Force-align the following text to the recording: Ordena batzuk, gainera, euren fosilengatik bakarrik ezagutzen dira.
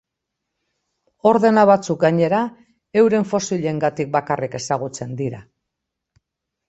Ordena 1.31 1.65
batzuk, 1.71 1.99
gainera, 2.05 2.39
euren 3.03 3.29
fosilengatik 3.35 4.13
bakarrik 4.19 4.57
ezagutzen 4.61 5.13
dira. 5.21 5.43